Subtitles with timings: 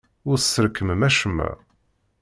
[0.29, 1.49] Ur tesrekmem acemma.